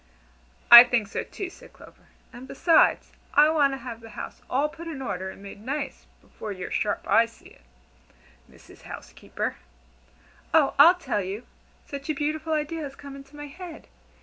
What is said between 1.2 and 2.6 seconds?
too," said Clover; "and